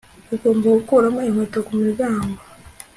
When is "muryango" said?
1.79-2.39